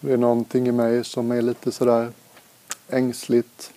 Det 0.00 0.12
är 0.12 0.16
någonting 0.16 0.66
i 0.66 0.72
mig 0.72 1.04
som 1.04 1.30
är 1.30 1.42
lite 1.42 1.72
sådär 1.72 2.12
ängsligt. 2.88 3.72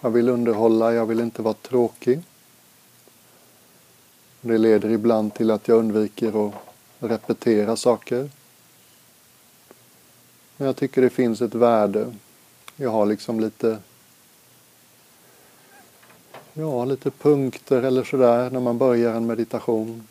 Jag 0.00 0.10
vill 0.10 0.28
underhålla, 0.28 0.92
jag 0.92 1.06
vill 1.06 1.20
inte 1.20 1.42
vara 1.42 1.54
tråkig. 1.54 2.22
Det 4.40 4.58
leder 4.58 4.90
ibland 4.90 5.34
till 5.34 5.50
att 5.50 5.68
jag 5.68 5.78
undviker 5.78 6.48
att 6.48 6.54
repetera 6.98 7.76
saker. 7.76 8.30
Men 10.56 10.66
jag 10.66 10.76
tycker 10.76 11.02
det 11.02 11.10
finns 11.10 11.40
ett 11.40 11.54
värde. 11.54 12.14
Jag 12.76 12.90
har 12.90 13.06
liksom 13.06 13.40
lite 13.40 13.78
Ja, 16.52 16.84
lite 16.84 17.10
punkter 17.10 17.82
eller 17.82 18.04
sådär 18.04 18.50
när 18.50 18.60
man 18.60 18.78
börjar 18.78 19.14
en 19.14 19.26
meditation. 19.26 20.06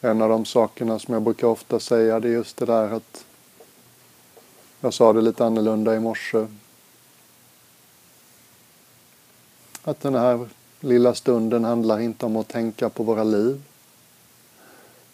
En 0.00 0.22
av 0.22 0.28
de 0.28 0.44
sakerna 0.44 0.98
som 0.98 1.14
jag 1.14 1.22
brukar 1.22 1.46
ofta 1.46 1.80
säga 1.80 2.20
det 2.20 2.28
är 2.28 2.32
just 2.32 2.56
det 2.56 2.66
där 2.66 2.90
att 2.90 3.24
jag 4.80 4.94
sa 4.94 5.12
det 5.12 5.20
lite 5.20 5.44
annorlunda 5.44 5.96
i 5.96 6.00
morse. 6.00 6.46
Att 9.82 10.00
den 10.00 10.14
här 10.14 10.48
lilla 10.80 11.14
stunden 11.14 11.64
handlar 11.64 12.00
inte 12.00 12.26
om 12.26 12.36
att 12.36 12.48
tänka 12.48 12.88
på 12.88 13.02
våra 13.02 13.24
liv. 13.24 13.62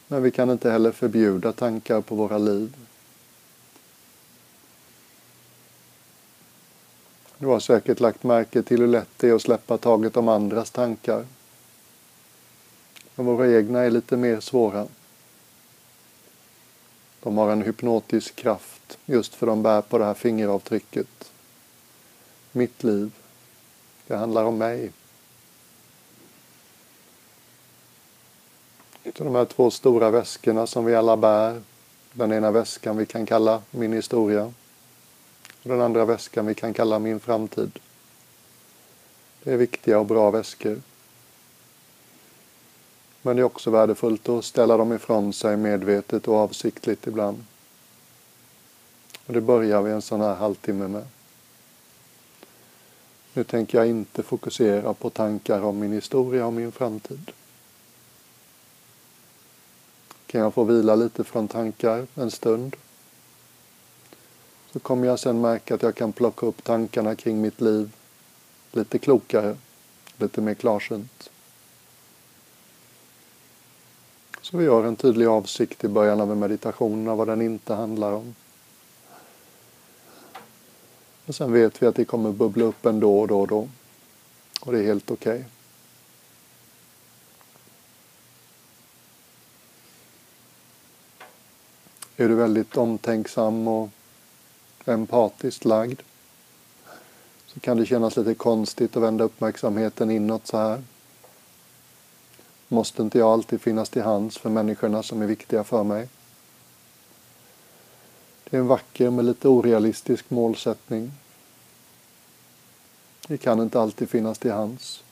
Men 0.09 0.23
vi 0.23 0.31
kan 0.31 0.51
inte 0.51 0.71
heller 0.71 0.93
förbjuda 0.93 1.53
tankar 1.53 2.01
på 2.01 2.15
våra 2.15 2.39
liv. 2.39 2.77
Du 7.39 7.47
har 7.47 7.61
säkert 7.61 8.01
lagt 8.01 8.23
märke 8.23 8.63
till 8.63 8.81
hur 8.81 8.89
lätt 8.89 9.09
det 9.17 9.29
är 9.29 9.35
att 9.35 9.43
släppa 9.43 9.79
taget 9.79 10.17
om 10.17 10.29
andras 10.29 10.71
tankar. 10.71 11.27
Men 13.15 13.27
våra 13.27 13.53
egna 13.53 13.81
är 13.81 13.91
lite 13.91 14.17
mer 14.17 14.41
svåra. 14.41 14.87
De 17.23 17.39
har 17.39 17.53
en 17.53 17.63
hypnotisk 17.63 18.37
kraft 18.37 18.99
just 19.05 19.35
för 19.35 19.47
de 19.47 19.63
bär 19.63 19.83
på 19.83 19.99
det 19.99 20.05
här 20.05 20.15
fingeravtrycket. 20.15 21.33
Mitt 22.53 22.83
liv. 22.83 23.13
Det 24.07 24.17
handlar 24.17 24.45
om 24.45 24.59
mig. 24.59 24.91
Så 29.05 29.25
de 29.25 29.35
här 29.35 29.45
två 29.45 29.71
stora 29.71 30.11
väskorna 30.11 30.67
som 30.67 30.85
vi 30.85 30.95
alla 30.95 31.17
bär. 31.17 31.63
Den 32.13 32.33
ena 32.33 32.51
väskan 32.51 32.97
vi 32.97 33.07
kan 33.07 33.27
kalla 33.27 33.63
min 33.71 33.93
historia. 33.93 34.45
Och 35.63 35.71
den 35.71 35.81
andra 35.81 36.05
väskan 36.05 36.47
vi 36.47 36.55
kan 36.55 36.75
kalla 36.75 36.99
min 36.99 37.21
framtid. 37.21 37.79
Det 39.43 39.53
är 39.53 39.57
viktiga 39.57 39.99
och 39.99 40.07
bra 40.07 40.31
väskor. 40.31 40.81
Men 43.27 43.37
det 43.37 43.43
är 43.43 43.45
också 43.45 43.71
värdefullt 43.71 44.29
att 44.29 44.45
ställa 44.45 44.77
dem 44.77 44.93
ifrån 44.93 45.33
sig 45.33 45.57
medvetet 45.57 46.29
och 46.29 46.37
avsiktligt 46.37 47.07
ibland. 47.07 47.45
Och 49.27 49.33
det 49.33 49.41
börjar 49.41 49.83
vi 49.83 49.93
en 49.93 50.03
sån 50.03 50.21
här 50.21 50.35
halvtimme 50.35 50.89
med. 50.89 51.07
Nu 53.33 53.45
tänker 53.45 53.79
jag 53.79 53.87
inte 53.87 54.23
fokusera 54.23 54.95
på 54.95 55.11
tankar 55.11 55.63
om 55.63 55.79
min 55.79 55.93
historia 55.93 56.47
och 56.47 56.53
min 56.53 56.73
framtid. 56.73 57.31
Kan 60.27 60.41
jag 60.41 60.55
få 60.55 60.65
vila 60.65 60.95
lite 60.95 61.25
från 61.25 61.49
tankar 61.49 62.07
en 62.15 62.31
stund? 62.31 62.77
Så 64.73 64.79
kommer 64.79 65.07
jag 65.07 65.21
sen 65.21 65.41
märka 65.41 65.75
att 65.75 65.83
jag 65.83 65.95
kan 65.95 66.13
plocka 66.13 66.47
upp 66.47 66.65
tankarna 66.65 67.15
kring 67.15 67.41
mitt 67.41 67.61
liv 67.61 67.91
lite 68.73 68.99
klokare, 68.99 69.57
lite 70.19 70.41
mer 70.41 70.55
klarsynt. 70.55 71.31
Så 74.45 74.57
vi 74.57 74.65
gör 74.65 74.85
en 74.85 74.97
tydlig 74.97 75.27
avsikt 75.27 75.85
i 75.85 75.89
början 75.89 76.21
av 76.21 76.33
en 76.33 76.39
meditation 76.39 77.09
av 77.09 77.19
vad 77.19 77.29
den 77.29 77.43
inte 77.43 77.75
handlar 77.75 78.13
om. 78.13 78.35
Och 81.27 81.35
sen 81.35 81.53
vet 81.53 81.83
vi 81.83 81.87
att 81.87 81.95
det 81.95 82.05
kommer 82.05 82.33
bubbla 82.33 82.65
upp 82.65 82.87
ändå 82.87 83.21
och 83.21 83.29
då 83.29 83.41
och 83.41 83.49
då. 83.49 83.69
Och 84.61 84.73
det 84.73 84.79
är 84.79 84.83
helt 84.83 85.11
okej. 85.11 85.35
Okay. 85.35 85.45
Är 92.17 92.29
du 92.29 92.35
väldigt 92.35 92.77
omtänksam 92.77 93.69
och 93.69 93.89
empatiskt 94.85 95.65
lagd 95.65 96.01
så 97.47 97.61
kan 97.61 97.77
det 97.77 97.87
kännas 97.87 98.17
lite 98.17 98.35
konstigt 98.35 98.97
att 98.97 99.03
vända 99.03 99.25
uppmärksamheten 99.25 100.11
inåt 100.11 100.47
så 100.47 100.57
här. 100.57 100.83
Måste 102.69 103.03
inte 103.03 103.19
jag 103.19 103.29
alltid 103.29 103.61
finnas 103.61 103.89
till 103.89 104.03
hands 104.03 104.39
för 104.39 104.51
människorna 104.51 105.03
som 105.03 105.23
är 105.23 105.27
viktiga 105.27 105.65
för 105.65 105.85
mig? 105.85 106.09
Det 108.45 108.57
är 108.57 108.61
en 108.61 108.67
vacker 108.67 109.11
men 109.11 109.27
lite 109.27 109.49
orealistisk 109.49 110.31
målsättning. 110.31 111.13
Vi 113.29 113.39
kan 113.39 113.61
inte 113.61 113.81
alltid 113.81 114.11
finnas 114.11 114.39
till 114.39 114.53
hands. 114.53 115.05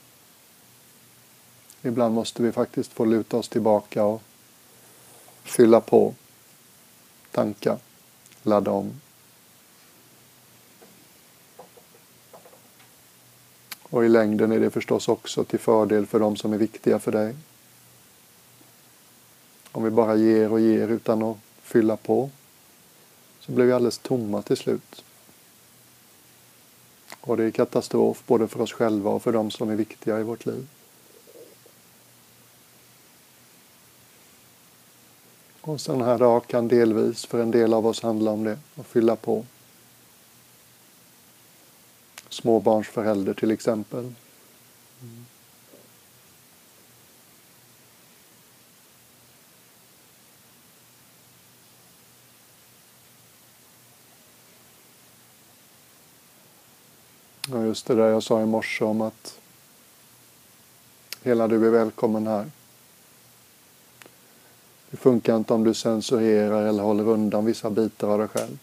Ibland 1.82 2.14
måste 2.14 2.42
vi 2.42 2.52
faktiskt 2.52 2.92
få 2.92 3.04
luta 3.04 3.36
oss 3.36 3.48
tillbaka 3.48 4.04
och 4.04 4.22
fylla 5.42 5.80
på, 5.80 6.14
tanka, 7.30 7.78
ladda 8.42 8.70
om. 8.70 9.00
Och 13.92 14.04
i 14.04 14.08
längden 14.08 14.52
är 14.52 14.60
det 14.60 14.70
förstås 14.70 15.08
också 15.08 15.44
till 15.44 15.58
fördel 15.58 16.06
för 16.06 16.20
de 16.20 16.36
som 16.36 16.52
är 16.52 16.58
viktiga 16.58 16.98
för 16.98 17.12
dig. 17.12 17.34
Om 19.72 19.84
vi 19.84 19.90
bara 19.90 20.16
ger 20.16 20.52
och 20.52 20.60
ger 20.60 20.88
utan 20.88 21.22
att 21.22 21.36
fylla 21.62 21.96
på 21.96 22.30
så 23.40 23.52
blir 23.52 23.64
vi 23.64 23.72
alldeles 23.72 23.98
tomma 23.98 24.42
till 24.42 24.56
slut. 24.56 25.04
Och 27.20 27.36
det 27.36 27.44
är 27.44 27.50
katastrof 27.50 28.22
både 28.26 28.48
för 28.48 28.60
oss 28.60 28.72
själva 28.72 29.10
och 29.10 29.22
för 29.22 29.32
de 29.32 29.50
som 29.50 29.70
är 29.70 29.76
viktiga 29.76 30.20
i 30.20 30.22
vårt 30.22 30.46
liv. 30.46 30.66
Och 35.60 35.80
sån 35.80 36.02
här 36.02 36.18
dag 36.18 36.46
kan 36.46 36.68
delvis 36.68 37.26
för 37.26 37.42
en 37.42 37.50
del 37.50 37.74
av 37.74 37.86
oss 37.86 38.02
handla 38.02 38.30
om 38.30 38.44
det, 38.44 38.58
att 38.76 38.86
fylla 38.86 39.16
på 39.16 39.44
småbarnsförälder 42.42 43.34
till 43.34 43.50
exempel. 43.50 44.12
Ja, 57.50 57.64
just 57.64 57.86
det 57.86 57.94
där 57.94 58.08
jag 58.08 58.22
sa 58.22 58.42
i 58.42 58.46
morse 58.46 58.84
om 58.84 59.00
att 59.00 59.38
hela 61.22 61.48
du 61.48 61.66
är 61.66 61.70
välkommen 61.70 62.26
här. 62.26 62.50
Det 64.90 64.96
funkar 64.96 65.36
inte 65.36 65.54
om 65.54 65.64
du 65.64 65.74
censurerar 65.74 66.66
eller 66.66 66.82
håller 66.82 67.08
undan 67.08 67.44
vissa 67.44 67.70
bitar 67.70 68.08
av 68.08 68.18
dig 68.18 68.28
själv. 68.28 68.58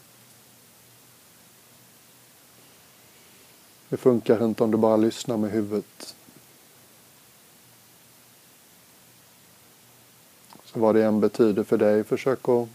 Det 3.89 3.97
funkar 3.97 4.45
inte 4.45 4.63
om 4.63 4.71
du 4.71 4.77
bara 4.77 4.97
lyssnar 4.97 5.37
med 5.37 5.51
huvudet. 5.51 6.15
Så 10.65 10.79
vad 10.79 10.95
det 10.95 11.05
än 11.05 11.19
betyder 11.19 11.63
för 11.63 11.77
dig, 11.77 12.03
försök 12.03 12.49
att 12.49 12.67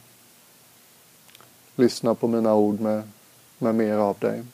lyssna 1.75 2.15
på 2.15 2.29
mina 2.29 2.55
ord 2.55 2.81
med, 2.81 3.03
med 3.59 3.75
mer 3.75 3.97
av 3.97 4.19
dig. 4.19 4.45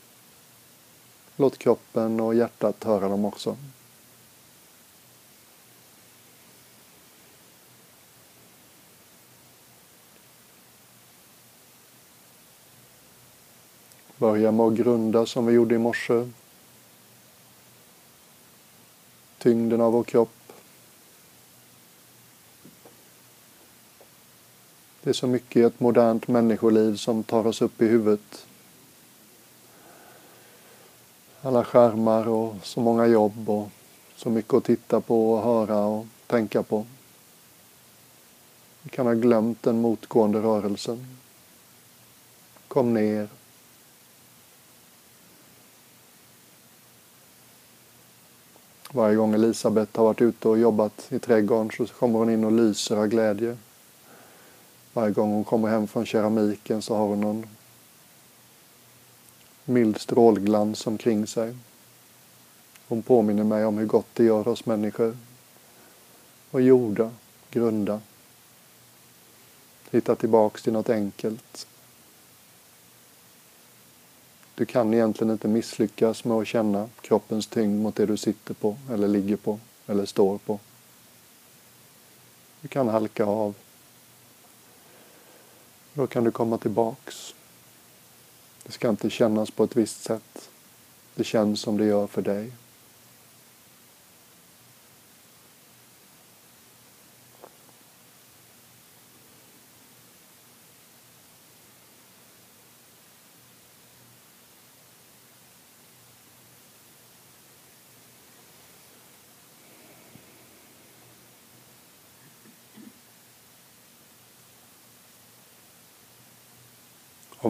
Låt 1.36 1.58
kroppen 1.58 2.20
och 2.20 2.34
hjärtat 2.34 2.84
höra 2.84 3.08
dem 3.08 3.24
också. 3.24 3.56
Börja 14.16 14.52
med 14.52 14.66
att 14.66 14.74
grunda 14.74 15.26
som 15.26 15.46
vi 15.46 15.52
gjorde 15.52 15.74
i 15.74 15.78
morse 15.78 16.28
tyngden 19.40 19.80
av 19.80 19.92
vår 19.92 20.04
kropp. 20.04 20.52
Det 25.02 25.10
är 25.10 25.14
så 25.14 25.26
mycket 25.26 25.56
i 25.56 25.62
ett 25.62 25.80
modernt 25.80 26.28
människoliv 26.28 26.96
som 26.96 27.22
tar 27.22 27.46
oss 27.46 27.62
upp 27.62 27.82
i 27.82 27.86
huvudet. 27.86 28.46
Alla 31.42 31.64
skärmar 31.64 32.28
och 32.28 32.54
så 32.62 32.80
många 32.80 33.06
jobb 33.06 33.50
och 33.50 33.68
så 34.16 34.30
mycket 34.30 34.54
att 34.54 34.64
titta 34.64 35.00
på 35.00 35.32
och 35.32 35.42
höra 35.42 35.78
och 35.78 36.06
tänka 36.26 36.62
på. 36.62 36.86
Vi 38.82 38.90
kan 38.90 39.06
ha 39.06 39.14
glömt 39.14 39.62
den 39.62 39.80
motgående 39.80 40.38
rörelsen. 40.38 41.18
Kom 42.68 42.94
ner. 42.94 43.28
Varje 48.92 49.16
gång 49.16 49.34
Elisabeth 49.34 49.98
har 49.98 50.04
varit 50.04 50.22
ute 50.22 50.48
och 50.48 50.58
jobbat 50.58 51.06
i 51.08 51.18
trädgården 51.18 51.70
så 51.70 51.86
kommer 51.86 52.18
hon 52.18 52.30
in 52.30 52.44
och 52.44 52.52
lyser 52.52 52.96
av 52.96 53.06
glädje. 53.06 53.56
Varje 54.92 55.12
gång 55.12 55.32
hon 55.32 55.44
kommer 55.44 55.68
hem 55.68 55.86
från 55.86 56.06
keramiken 56.06 56.82
så 56.82 56.96
har 56.96 57.06
hon 57.06 57.20
någon 57.20 57.46
mild 59.64 60.00
strålglans 60.00 60.86
omkring 60.86 61.26
sig. 61.26 61.56
Hon 62.88 63.02
påminner 63.02 63.44
mig 63.44 63.64
om 63.64 63.78
hur 63.78 63.86
gott 63.86 64.06
det 64.14 64.24
gör 64.24 64.48
oss 64.48 64.66
människor. 64.66 65.16
Och 66.50 66.60
jorda, 66.60 67.10
grunda. 67.50 68.00
Hitta 69.90 70.14
tillbaks 70.14 70.62
till 70.62 70.72
något 70.72 70.90
enkelt. 70.90 71.66
Du 74.60 74.66
kan 74.66 74.94
egentligen 74.94 75.32
inte 75.32 75.48
misslyckas 75.48 76.24
med 76.24 76.36
att 76.36 76.46
känna 76.46 76.88
kroppens 77.00 77.46
tyngd 77.46 77.82
mot 77.82 77.96
det 77.96 78.06
du 78.06 78.16
sitter 78.16 78.54
på, 78.54 78.76
eller 78.90 79.08
ligger 79.08 79.36
på, 79.36 79.58
eller 79.86 80.06
står 80.06 80.38
på. 80.38 80.58
Du 82.60 82.68
kan 82.68 82.88
halka 82.88 83.24
av. 83.24 83.54
Då 85.94 86.06
kan 86.06 86.24
du 86.24 86.30
komma 86.30 86.58
tillbaks. 86.58 87.34
Det 88.64 88.72
ska 88.72 88.88
inte 88.88 89.10
kännas 89.10 89.50
på 89.50 89.64
ett 89.64 89.76
visst 89.76 90.02
sätt. 90.02 90.50
Det 91.14 91.24
känns 91.24 91.60
som 91.60 91.76
det 91.76 91.84
gör 91.84 92.06
för 92.06 92.22
dig. 92.22 92.52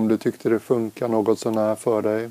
Om 0.01 0.09
du 0.09 0.19
tyckte 0.19 0.49
det 0.49 0.61
funkar 0.61 1.09
något 1.09 1.39
sånär 1.39 1.75
för 1.75 2.03
dig 2.03 2.31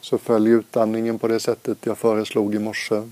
så 0.00 0.18
följ 0.18 0.50
utandningen 0.50 1.18
på 1.18 1.28
det 1.28 1.40
sättet 1.40 1.86
jag 1.86 1.98
föreslog 1.98 2.54
i 2.54 2.58
morse. 2.58 3.02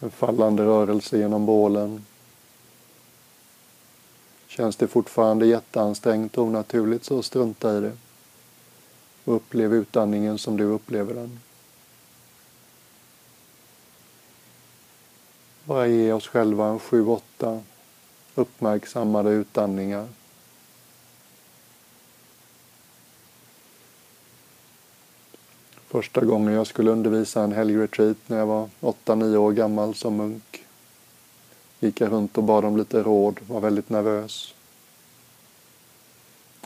En 0.00 0.10
fallande 0.10 0.64
rörelse 0.64 1.18
genom 1.18 1.46
bålen. 1.46 2.06
Känns 4.46 4.76
det 4.76 4.88
fortfarande 4.88 5.46
jätteansträngt 5.46 6.38
och 6.38 6.44
onaturligt 6.44 7.04
så 7.04 7.22
strunta 7.22 7.78
i 7.78 7.80
det. 7.80 7.96
Och 9.24 9.34
upplev 9.34 9.74
utandningen 9.74 10.38
som 10.38 10.56
du 10.56 10.64
upplever 10.64 11.14
den. 11.14 11.40
Bara 15.64 15.86
ge 15.86 16.12
oss 16.12 16.28
själva 16.28 16.66
en 16.66 16.78
sju, 16.78 17.06
åtta 17.06 17.62
uppmärksammade 18.36 19.30
utandningar. 19.30 20.08
Första 25.88 26.20
gången 26.20 26.54
jag 26.54 26.66
skulle 26.66 26.90
undervisa 26.90 27.42
en 27.42 27.52
helgretreat 27.52 28.16
när 28.26 28.38
jag 28.38 28.46
var 28.46 28.68
8-9 28.80 29.36
år 29.36 29.52
gammal 29.52 29.94
som 29.94 30.16
munk 30.16 30.64
gick 31.80 32.00
jag 32.00 32.12
runt 32.12 32.38
och 32.38 32.44
bad 32.44 32.64
om 32.64 32.76
lite 32.76 33.02
råd, 33.02 33.40
var 33.48 33.60
väldigt 33.60 33.90
nervös. 33.90 34.54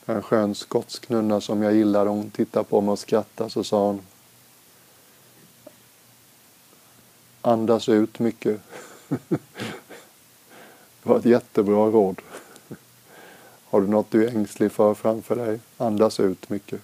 En 0.06 0.22
skön 0.22 0.54
skotsk 0.54 1.08
nunna 1.08 1.40
som 1.40 1.62
jag 1.62 1.74
gillade, 1.74 2.10
hon 2.10 2.30
tittade 2.30 2.64
på 2.64 2.80
mig 2.80 2.92
och 2.92 2.98
skrattade 2.98 3.50
så 3.50 3.64
sa 3.64 3.86
hon 3.86 4.00
Andas 7.42 7.88
ut 7.88 8.18
mycket. 8.18 8.60
Det 11.02 11.08
var 11.08 11.18
ett 11.18 11.24
jättebra 11.24 11.86
råd. 11.86 12.22
Har 13.64 13.80
du 13.80 13.86
något 13.86 14.10
du 14.10 14.24
är 14.24 14.36
ängslig 14.36 14.72
för 14.72 14.94
framför 14.94 15.36
dig, 15.36 15.60
andas 15.76 16.20
ut 16.20 16.50
mycket. 16.50 16.80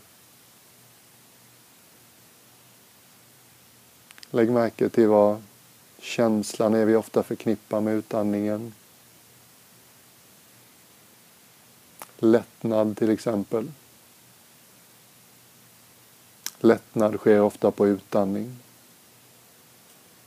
Lägg 4.31 4.51
märke 4.51 4.89
till 4.89 5.09
vad 5.09 5.43
känslan 5.99 6.75
är 6.75 6.85
vi 6.85 6.97
ofta 6.97 7.23
förknippar 7.23 7.81
med 7.81 7.95
utandningen. 7.95 8.75
Lättnad 12.19 12.97
till 12.97 13.11
exempel. 13.11 13.71
Lättnad 16.59 17.17
sker 17.17 17.41
ofta 17.41 17.71
på 17.71 17.87
utandning. 17.87 18.57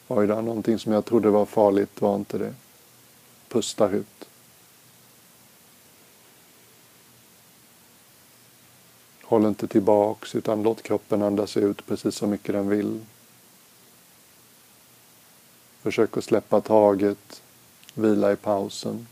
Oj 0.07 0.27
då, 0.27 0.41
någonting 0.41 0.79
som 0.79 0.91
jag 0.91 1.05
trodde 1.05 1.29
var 1.29 1.45
farligt 1.45 2.01
var 2.01 2.15
inte 2.15 2.37
det 2.37 2.53
pustar 3.49 3.93
ut. 3.93 4.29
Håll 9.23 9.45
inte 9.45 9.67
tillbaks 9.67 10.35
utan 10.35 10.63
låt 10.63 10.81
kroppen 10.81 11.21
andas 11.21 11.57
ut 11.57 11.85
precis 11.85 12.15
så 12.15 12.27
mycket 12.27 12.53
den 12.53 12.69
vill. 12.69 13.05
Försök 15.81 16.17
att 16.17 16.23
släppa 16.23 16.61
taget, 16.61 17.41
vila 17.93 18.31
i 18.31 18.35
pausen. 18.35 19.07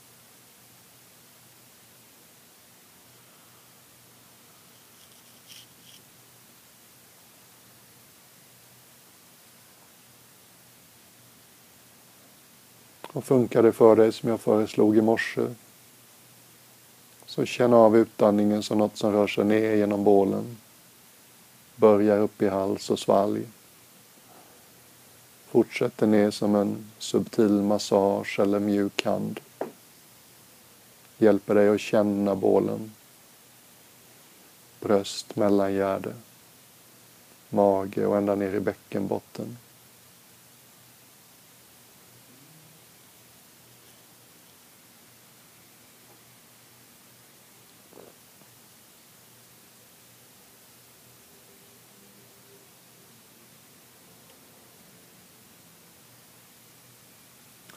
Funkade 13.27 13.47
funkar 13.47 13.63
det 13.63 13.73
för 13.73 13.95
dig 13.95 14.11
som 14.11 14.29
jag 14.29 14.39
föreslog 14.39 14.97
i 14.97 15.01
morse 15.01 15.41
så 17.25 17.45
känn 17.45 17.73
av 17.73 17.97
utandningen 17.97 18.63
som 18.63 18.77
något 18.77 18.97
som 18.97 19.11
rör 19.11 19.27
sig 19.27 19.45
ner 19.45 19.75
genom 19.75 20.03
bålen. 20.03 20.57
Börjar 21.75 22.19
upp 22.19 22.41
i 22.41 22.47
hals 22.47 22.89
och 22.89 22.99
svalg. 22.99 23.41
Fortsätter 25.47 26.07
ner 26.07 26.31
som 26.31 26.55
en 26.55 26.91
subtil 26.97 27.51
massage 27.51 28.39
eller 28.39 28.59
mjuk 28.59 29.05
hand. 29.05 29.39
Hjälper 31.17 31.55
dig 31.55 31.69
att 31.69 31.81
känna 31.81 32.35
bålen. 32.35 32.91
Bröst, 34.79 35.35
mellangärde, 35.35 36.13
mage 37.49 38.05
och 38.05 38.17
ända 38.17 38.35
ner 38.35 38.53
i 38.53 38.59
bäckenbotten. 38.59 39.57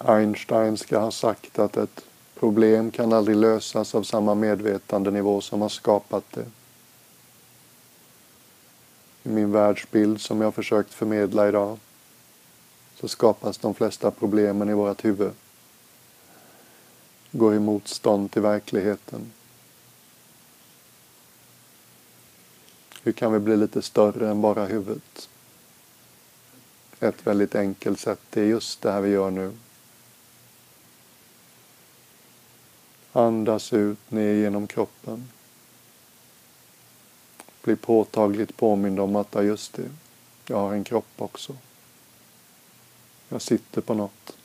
Einstein 0.04 0.76
ska 0.76 0.98
ha 0.98 1.10
sagt 1.10 1.58
att 1.58 1.76
ett 1.76 2.04
problem 2.34 2.90
kan 2.90 3.12
aldrig 3.12 3.36
lösas 3.36 3.94
av 3.94 4.02
samma 4.02 4.34
medvetandenivå 4.34 5.40
som 5.40 5.60
har 5.60 5.68
skapat 5.68 6.24
det. 6.30 6.46
I 9.22 9.28
min 9.28 9.52
världsbild 9.52 10.20
som 10.20 10.40
jag 10.40 10.54
försökt 10.54 10.94
förmedla 10.94 11.48
idag 11.48 11.78
så 12.94 13.08
skapas 13.08 13.58
de 13.58 13.74
flesta 13.74 14.10
problemen 14.10 14.68
i 14.68 14.74
vårt 14.74 15.04
huvud. 15.04 15.32
Går 17.32 17.54
i 17.54 17.58
motstånd 17.58 18.30
till 18.30 18.42
verkligheten. 18.42 19.32
Hur 23.02 23.12
kan 23.12 23.32
vi 23.32 23.38
bli 23.38 23.56
lite 23.56 23.82
större 23.82 24.30
än 24.30 24.40
bara 24.40 24.66
huvudet? 24.66 25.28
Ett 27.00 27.26
väldigt 27.26 27.54
enkelt 27.54 28.00
sätt 28.00 28.36
är 28.36 28.44
just 28.44 28.82
det 28.82 28.92
här 28.92 29.00
vi 29.00 29.10
gör 29.10 29.30
nu. 29.30 29.52
Andas 33.12 33.72
ut 33.72 34.10
ner 34.10 34.34
genom 34.34 34.66
kroppen. 34.66 35.28
Bli 37.62 37.76
påtagligt 37.76 38.56
påmind 38.56 39.00
om 39.00 39.16
att, 39.16 39.28
ja 39.34 39.42
just 39.42 39.72
det, 39.72 39.90
jag 40.46 40.56
har 40.56 40.72
en 40.72 40.84
kropp 40.84 41.12
också. 41.16 41.56
Jag 43.28 43.42
sitter 43.42 43.80
på 43.80 43.94
något. 43.94 44.36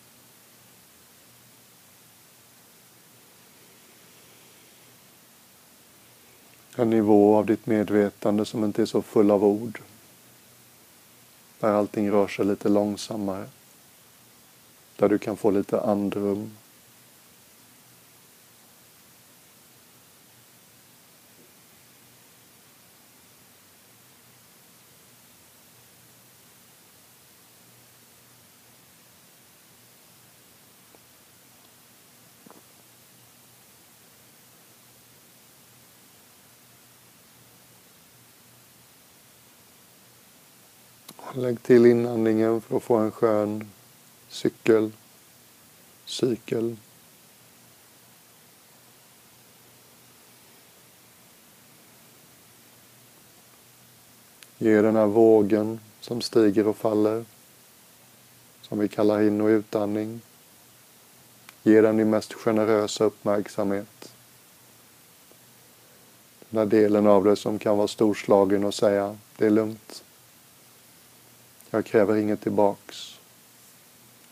En 6.75 6.89
nivå 6.89 7.36
av 7.36 7.45
ditt 7.45 7.65
medvetande 7.65 8.45
som 8.45 8.63
inte 8.63 8.81
är 8.81 8.86
så 8.86 9.01
full 9.01 9.31
av 9.31 9.45
ord. 9.45 9.81
Där 11.60 11.72
allting 11.72 12.12
rör 12.12 12.27
sig 12.27 12.45
lite 12.45 12.69
långsammare. 12.69 13.45
Där 14.95 15.10
du 15.10 15.17
kan 15.17 15.38
få 15.38 15.51
lite 15.51 15.81
andrum 15.81 16.51
Lägg 41.38 41.63
till 41.63 41.86
inandningen 41.86 42.62
för 42.62 42.77
att 42.77 42.84
få 42.84 42.96
en 42.96 43.12
skön 43.12 43.70
cykel, 44.30 44.92
cykel. 46.06 46.75
Ge 54.58 54.82
den 54.82 54.96
här 54.96 55.06
vågen 55.06 55.80
som 56.01 56.22
stiger 56.22 56.68
och 56.68 56.77
faller, 56.77 57.25
som 58.62 58.80
vi 58.80 58.88
kallar 58.88 59.22
in 59.22 59.42
och 59.42 59.48
utandning. 59.48 60.22
Ge 61.63 61.82
den 61.82 61.98
din 61.98 62.10
mest 62.10 62.34
generösa 62.34 63.04
uppmärksamhet. 63.04 64.13
Den 66.50 66.60
här 66.60 66.65
delen 66.65 67.08
av 67.08 67.24
det 67.24 67.36
som 67.36 67.60
kan 67.60 67.77
vara 67.77 67.88
storslagen 67.88 68.63
och 68.63 68.74
säga, 68.74 69.18
det 69.38 69.46
är 69.46 69.50
lugnt. 69.50 70.04
Jag 71.75 71.86
kräver 71.86 72.15
inget 72.15 72.41
tillbaks. 72.41 73.20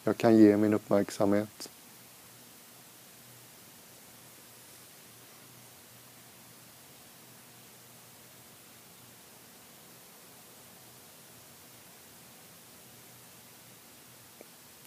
Jag 0.03 0.17
kan 0.17 0.37
ge 0.37 0.57
min 0.57 0.73
uppmärksamhet. 0.73 1.69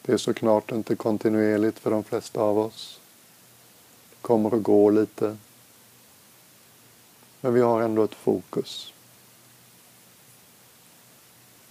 Det 0.02 0.12
är 0.12 0.16
såklart 0.16 0.72
inte 0.72 0.96
kontinuerligt 0.96 1.78
för 1.78 1.90
de 1.90 2.04
flesta 2.04 2.40
av 2.40 2.58
oss. 2.58 3.00
Det 4.10 4.16
kommer 4.20 4.56
att 4.56 4.62
gå 4.62 4.90
lite. 4.90 5.36
Men 7.40 7.54
vi 7.54 7.60
har 7.60 7.82
ändå 7.82 8.04
ett 8.04 8.14
fokus. 8.14 8.92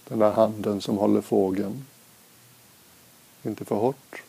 Den 0.08 0.18
där 0.18 0.32
handen 0.32 0.80
som 0.80 0.96
håller 0.96 1.20
fågeln. 1.20 1.86
Inte 3.42 3.64
för 3.64 3.74
hårt, 3.74 4.22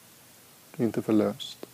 inte 0.78 1.02
för 1.02 1.14
löst. 1.14 1.66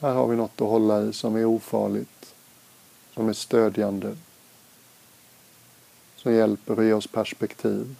Här 0.00 0.14
har 0.14 0.26
vi 0.26 0.36
något 0.36 0.60
att 0.60 0.68
hålla 0.68 1.02
i 1.02 1.12
som 1.12 1.36
är 1.36 1.44
ofarligt, 1.44 2.34
som 3.14 3.28
är 3.28 3.32
stödjande, 3.32 4.16
som 6.16 6.32
hjälper 6.32 6.76
att 6.76 6.84
ge 6.84 6.92
oss 6.92 7.06
perspektiv. 7.06 7.96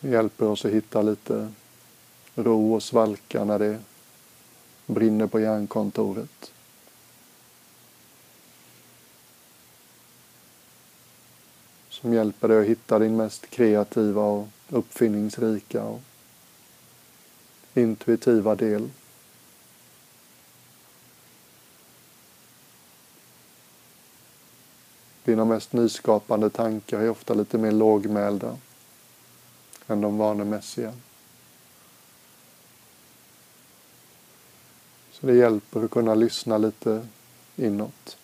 Det 0.00 0.08
hjälper 0.08 0.46
oss 0.46 0.64
att 0.64 0.72
hitta 0.72 1.02
lite 1.02 1.52
ro 2.34 2.74
och 2.74 2.82
svalka 2.82 3.44
när 3.44 3.58
det 3.58 3.80
brinner 4.94 5.26
på 5.26 5.40
hjärnkontoret. 5.40 6.52
Som 11.88 12.12
hjälper 12.12 12.48
dig 12.48 12.60
att 12.60 12.66
hitta 12.66 12.98
din 12.98 13.16
mest 13.16 13.50
kreativa 13.50 14.22
och 14.22 14.48
uppfinningsrika 14.68 15.84
och 15.84 16.00
intuitiva 17.74 18.54
del. 18.54 18.90
Dina 25.24 25.44
mest 25.44 25.72
nyskapande 25.72 26.50
tankar 26.50 27.00
är 27.00 27.10
ofta 27.10 27.34
lite 27.34 27.58
mer 27.58 27.72
lågmälda 27.72 28.56
än 29.86 30.00
de 30.00 30.18
vanemässiga. 30.18 30.92
Det 35.26 35.34
hjälper 35.34 35.84
att 35.84 35.90
kunna 35.90 36.14
lyssna 36.14 36.58
lite 36.58 37.06
inåt. 37.56 38.16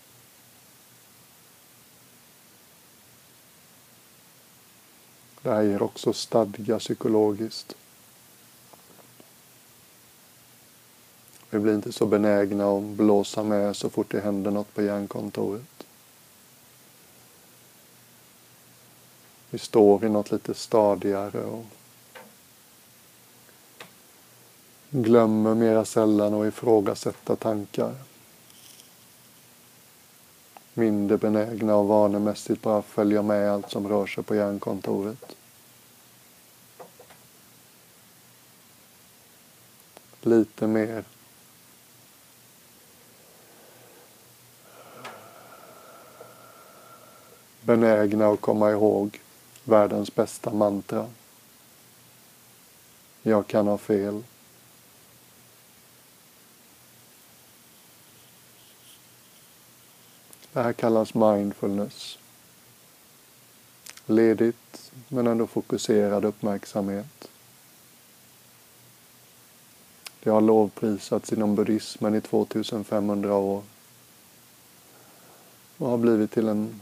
Det 5.43 5.51
här 5.51 5.63
ger 5.63 5.83
också 5.83 6.13
stadga 6.13 6.79
psykologiskt. 6.79 7.77
Vi 11.51 11.59
blir 11.59 11.75
inte 11.75 11.93
så 11.93 12.07
benägna 12.07 12.71
att 12.71 12.83
blåsa 12.83 13.43
med 13.43 13.77
så 13.77 13.91
fort 13.91 14.11
det 14.11 14.21
händer 14.21 14.51
något 14.51 14.75
på 14.75 14.83
hjärnkontoret. 14.83 15.87
Vi 19.51 19.59
står 19.59 20.05
i 20.05 20.09
något 20.09 20.31
lite 20.31 20.55
stadigare 20.55 21.45
och 21.45 21.65
glömmer 24.91 25.55
mera 25.55 25.85
sällan 25.85 26.35
att 26.35 26.47
ifrågasätta 26.47 27.37
tankar. 27.37 27.95
Mindre 30.75 31.19
benägna 31.19 31.77
och 31.77 31.89
vanemässigt 31.89 32.63
bara 32.63 32.83
följa 32.83 33.23
med 33.23 33.53
allt 33.53 33.71
som 33.71 33.89
rör 33.89 34.07
sig 34.07 34.25
på 34.25 34.35
hjärnkontoret. 34.35 35.37
Lite 40.23 40.67
mer 40.67 41.05
benägna 47.61 48.29
att 48.29 48.41
komma 48.41 48.71
ihåg 48.71 49.21
världens 49.65 50.15
bästa 50.15 50.53
mantra. 50.53 51.07
Jag 53.23 53.47
kan 53.47 53.67
ha 53.67 53.79
fel. 53.79 54.23
Det 60.53 60.63
här 60.63 60.73
kallas 60.73 61.15
mindfulness. 61.15 62.19
Ledigt 64.07 64.93
men 65.09 65.27
ändå 65.27 65.47
fokuserad 65.47 66.25
uppmärksamhet. 66.25 67.29
Det 70.23 70.31
har 70.31 70.41
lovprisats 70.41 71.33
inom 71.33 71.55
buddhismen 71.55 72.15
i 72.15 72.21
2500 72.21 73.35
år 73.35 73.63
och 75.79 75.89
har 75.89 75.99
blivit 75.99 76.31
till 76.31 76.49
en 76.49 76.81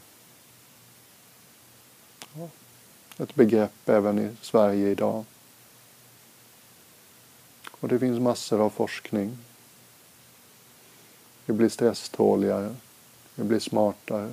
ett 3.18 3.34
begrepp 3.34 3.88
även 3.88 4.18
i 4.18 4.36
Sverige 4.42 4.88
idag. 4.88 5.24
Och 7.70 7.88
det 7.88 7.98
finns 7.98 8.20
massor 8.20 8.60
av 8.60 8.70
forskning. 8.70 9.38
Vi 11.46 11.52
blir 11.52 11.68
stresståligare, 11.68 12.74
vi 13.36 13.44
blir 13.44 13.58
smartare, 13.58 14.32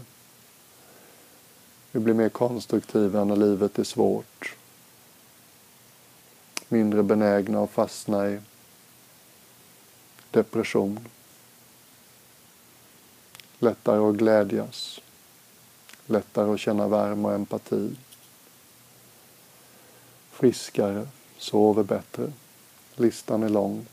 vi 1.92 2.00
blir 2.00 2.14
mer 2.14 2.30
konstruktiva 2.30 3.24
när 3.24 3.36
livet 3.36 3.80
är 3.80 3.84
svårt. 3.84 4.56
Mindre 6.68 7.04
benägna 7.04 7.64
att 7.64 7.70
fastna 7.70 8.30
i 8.30 8.40
depression. 10.32 11.08
Lättare 13.60 14.10
att 14.10 14.16
glädjas. 14.16 15.00
Lättare 16.06 16.54
att 16.54 16.60
känna 16.60 16.88
värme 16.88 17.28
och 17.28 17.34
empati 17.34 17.96
friskare, 20.44 21.08
sover 21.38 21.84
bättre. 21.84 22.32
Listan 22.96 23.44
är 23.44 23.50
lång. 23.50 23.86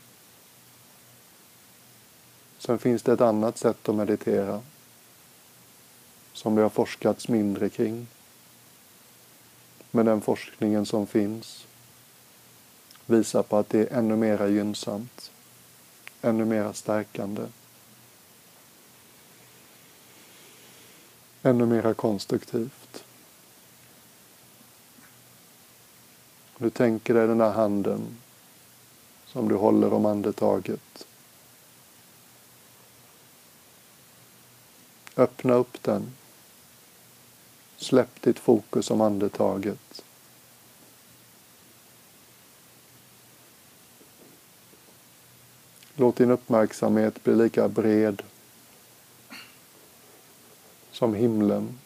Sen 2.57 2.79
finns 2.79 3.03
det 3.03 3.13
ett 3.13 3.21
annat 3.21 3.57
sätt 3.57 3.89
att 3.89 3.95
meditera 3.95 4.61
som 6.33 6.55
det 6.55 6.61
har 6.61 6.69
forskats 6.69 7.27
mindre 7.27 7.69
kring. 7.69 8.07
Men 9.91 10.05
den 10.05 10.21
forskningen 10.21 10.85
som 10.85 11.07
finns 11.07 11.67
visar 13.05 13.43
på 13.43 13.57
att 13.57 13.69
det 13.69 13.79
är 13.79 13.97
ännu 13.97 14.15
mera 14.15 14.47
gynnsamt, 14.47 15.31
ännu 16.21 16.45
mera 16.45 16.73
stärkande, 16.73 17.41
ännu 21.43 21.65
mera 21.65 21.93
konstruktivt. 21.93 23.03
Du 26.57 26.69
tänker 26.69 27.13
dig 27.13 27.27
den 27.27 27.37
där 27.37 27.51
handen 27.51 28.17
som 29.25 29.49
du 29.49 29.55
håller 29.55 29.93
om 29.93 30.05
andetaget. 30.05 31.07
Öppna 35.15 35.53
upp 35.53 35.83
den. 35.83 36.11
Släpp 37.81 38.21
ditt 38.21 38.39
fokus 38.39 38.91
om 38.91 39.01
andetaget. 39.01 40.03
Låt 45.95 46.15
din 46.15 46.31
uppmärksamhet 46.31 47.23
bli 47.23 47.35
lika 47.35 47.67
bred 47.67 48.23
som 50.91 51.15
himlen. 51.15 51.79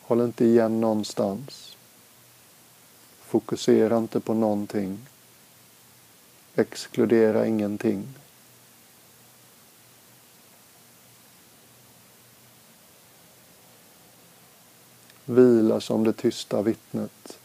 Håll 0.00 0.20
inte 0.20 0.44
igen 0.44 0.80
någonstans. 0.80 1.76
Fokusera 3.20 3.98
inte 3.98 4.20
på 4.20 4.34
någonting. 4.34 4.98
Exkludera 6.54 7.46
ingenting. 7.46 8.08
Vila 15.30 15.80
som 15.80 16.04
det 16.04 16.12
tysta 16.12 16.62
vittnet. 16.62 17.38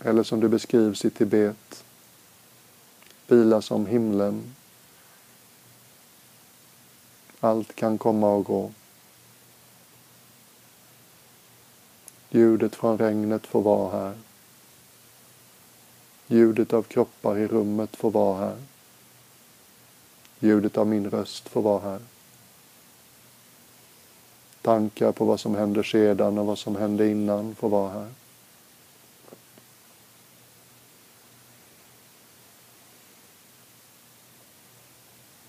Eller 0.00 0.22
som 0.22 0.40
det 0.40 0.48
beskrivs 0.48 1.04
i 1.04 1.10
Tibet. 1.10 1.84
Vila 3.26 3.62
som 3.62 3.86
himlen. 3.86 4.54
Allt 7.40 7.74
kan 7.74 7.98
komma 7.98 8.30
och 8.30 8.44
gå. 8.44 8.72
Ljudet 12.30 12.74
från 12.74 12.98
regnet 12.98 13.46
får 13.46 13.62
vara 13.62 13.90
här. 13.90 14.18
Ljudet 16.26 16.72
av 16.72 16.82
kroppar 16.82 17.38
i 17.38 17.46
rummet 17.46 17.96
får 17.96 18.10
vara 18.10 18.38
här. 18.38 18.62
Ljudet 20.38 20.76
av 20.76 20.86
min 20.86 21.10
röst 21.10 21.48
får 21.48 21.62
vara 21.62 21.80
här. 21.80 22.00
Tankar 24.64 25.12
på 25.12 25.24
vad 25.24 25.40
som 25.40 25.54
händer 25.54 25.82
sedan 25.82 26.38
och 26.38 26.46
vad 26.46 26.58
som 26.58 26.76
hände 26.76 27.08
innan 27.08 27.54
får 27.54 27.68
vara 27.68 27.90
här. 27.90 28.08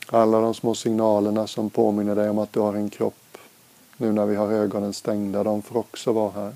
Alla 0.08 0.40
de 0.40 0.54
små 0.54 0.76
signalerna 0.76 1.48
som 1.48 1.70
påminner 1.70 2.16
dig 2.16 2.30
om 2.30 2.40
att 2.40 2.54
du 2.54 2.60
har 2.60 2.74
en 2.74 2.90
kropp 2.90 3.38
nu 3.98 4.12
när 4.12 4.26
vi 4.26 4.36
har 4.36 4.52
ögonen 4.52 4.94
stängda, 4.94 5.44
de 5.44 5.62
får 5.62 5.78
också 5.78 6.12
vara 6.12 6.32
här 6.32 6.56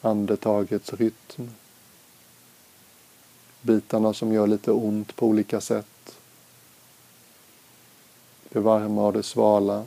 andetagets 0.00 0.92
rytm. 0.92 1.50
Bitarna 3.62 4.14
som 4.14 4.32
gör 4.32 4.46
lite 4.46 4.72
ont 4.72 5.16
på 5.16 5.26
olika 5.26 5.60
sätt. 5.60 5.86
Det 8.48 8.60
varma 8.60 9.06
och 9.06 9.12
det 9.12 9.22
svala. 9.22 9.84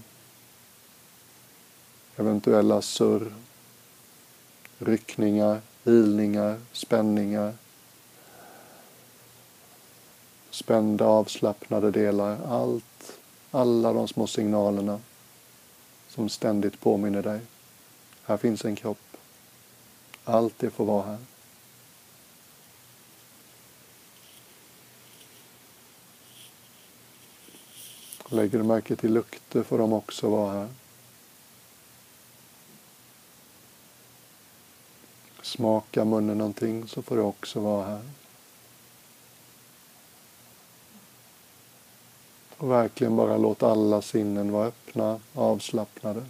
Eventuella 2.16 2.82
surr. 2.82 3.34
Ryckningar, 4.78 5.62
ilningar, 5.84 6.62
spänningar. 6.72 7.54
Spända, 10.50 11.06
avslappnade 11.06 11.92
delar. 11.92 12.38
Allt, 12.48 13.20
alla 13.52 13.94
de 13.94 14.08
små 14.08 14.28
signalerna 14.28 15.00
som 16.08 16.30
ständigt 16.30 16.80
påminner 16.80 17.24
dig. 17.24 17.40
Här 18.24 18.38
finns 18.38 18.66
en 18.66 18.76
kropp. 18.76 19.18
Allt 20.24 20.60
det 20.60 20.70
får 20.70 20.86
vara 20.86 21.06
här. 21.06 21.18
Lägger 28.34 28.58
du 28.58 28.64
märke 28.64 28.96
till 28.96 29.14
lukter 29.14 29.64
får 29.64 29.78
de 29.78 29.94
också 29.94 30.30
vara 30.30 30.54
här. 30.54 30.68
Smaka 35.42 36.06
munnen 36.06 36.38
någonting 36.38 36.88
så 36.88 37.02
får 37.02 37.16
det 37.16 37.22
också 37.22 37.60
vara 37.60 37.86
här. 37.86 38.02
Och 42.58 42.72
verkligen 42.72 43.16
bara 43.16 43.38
låt 43.38 43.64
alla 43.64 44.02
sinnen 44.02 44.52
vara 44.52 44.68
öppna, 44.68 45.20
avslappnade. 45.34 46.26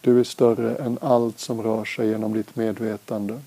Du 0.00 0.20
är 0.20 0.24
större 0.24 0.76
än 0.76 0.98
allt 1.02 1.38
som 1.38 1.62
rör 1.62 1.84
sig 1.84 2.08
genom 2.08 2.34
ditt 2.34 2.56
medvetande. 2.56 3.40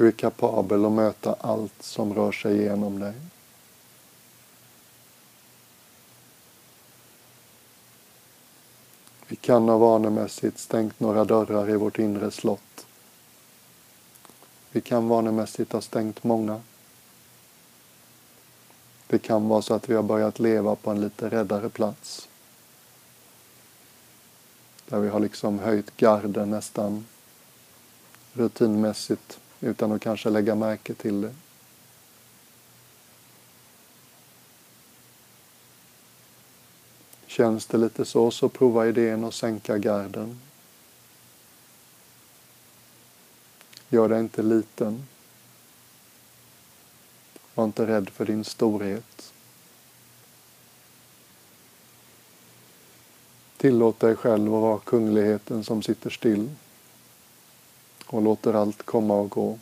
Du 0.00 0.08
är 0.08 0.12
kapabel 0.12 0.84
att 0.84 0.92
möta 0.92 1.36
allt 1.40 1.82
som 1.82 2.14
rör 2.14 2.32
sig 2.32 2.62
genom 2.62 2.98
dig. 2.98 3.14
Vi 9.28 9.36
kan 9.36 9.68
ha 9.68 9.78
vanemässigt 9.78 10.58
stängt 10.58 11.00
några 11.00 11.24
dörrar 11.24 11.70
i 11.70 11.76
vårt 11.76 11.98
inre 11.98 12.30
slott. 12.30 12.86
Vi 14.70 14.80
kan 14.80 15.08
vanemässigt 15.08 15.72
ha 15.72 15.80
stängt 15.80 16.24
många. 16.24 16.60
Det 19.06 19.18
kan 19.18 19.48
vara 19.48 19.62
så 19.62 19.74
att 19.74 19.88
vi 19.88 19.94
har 19.94 20.02
börjat 20.02 20.38
leva 20.38 20.76
på 20.76 20.90
en 20.90 21.00
lite 21.00 21.28
räddare 21.28 21.68
plats. 21.68 22.28
Där 24.86 25.00
vi 25.00 25.08
har 25.08 25.20
liksom 25.20 25.58
höjt 25.58 25.96
garden 25.96 26.50
nästan 26.50 27.06
rutinmässigt 28.32 29.40
utan 29.60 29.92
att 29.92 30.02
kanske 30.02 30.30
lägga 30.30 30.54
märke 30.54 30.94
till 30.94 31.20
det. 31.20 31.34
Känns 37.26 37.66
det 37.66 37.78
lite 37.78 38.04
så, 38.04 38.30
så 38.30 38.48
prova 38.48 38.86
idén 38.86 39.24
att 39.24 39.34
sänka 39.34 39.78
garden. 39.78 40.40
Gör 43.88 44.08
dig 44.08 44.20
inte 44.20 44.42
liten. 44.42 45.06
Var 47.54 47.64
inte 47.64 47.86
rädd 47.86 48.10
för 48.10 48.26
din 48.26 48.44
storhet. 48.44 49.32
Tillåt 53.56 54.00
dig 54.00 54.16
själv 54.16 54.54
att 54.54 54.62
vara 54.62 54.78
kungligheten 54.78 55.64
som 55.64 55.82
sitter 55.82 56.10
still 56.10 56.50
och 58.10 58.22
låter 58.22 58.54
allt 58.54 58.82
komma 58.82 59.14
och 59.14 59.30
gå. 59.30 59.58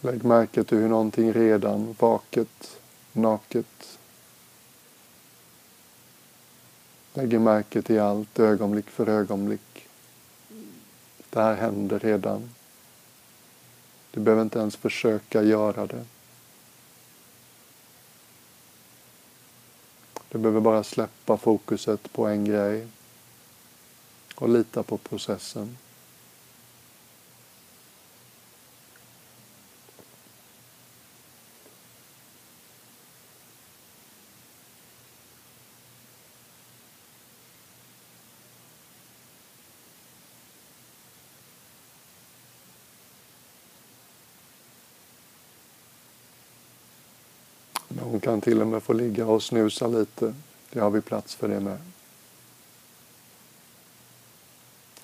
Lägg 0.00 0.24
märke 0.24 0.64
till 0.64 0.78
hur 0.78 0.88
någonting 0.88 1.32
redan 1.32 1.94
vaket, 1.98 2.80
naket 3.12 3.98
lägger 7.14 7.38
märke 7.38 7.82
till 7.82 8.00
allt 8.00 8.38
ögonblick 8.38 8.90
för 8.90 9.08
ögonblick. 9.08 9.88
Det 11.30 11.40
här 11.40 11.54
händer 11.54 11.98
redan. 11.98 12.50
Du 14.10 14.20
behöver 14.20 14.42
inte 14.42 14.58
ens 14.58 14.76
försöka 14.76 15.42
göra 15.42 15.86
det. 15.86 16.04
Du 20.28 20.38
behöver 20.38 20.60
bara 20.60 20.84
släppa 20.84 21.36
fokuset 21.36 22.12
på 22.12 22.26
en 22.26 22.44
grej 22.44 22.86
och 24.34 24.48
lita 24.48 24.82
på 24.82 24.98
processen. 24.98 25.76
Hon 48.00 48.20
kan 48.20 48.40
till 48.40 48.60
och 48.60 48.66
med 48.66 48.82
få 48.82 48.92
ligga 48.92 49.26
och 49.26 49.42
snusa 49.42 49.86
lite. 49.86 50.34
Det 50.70 50.80
har 50.80 50.90
vi 50.90 51.00
plats 51.00 51.34
för 51.34 51.48
det 51.48 51.60
med. 51.60 51.78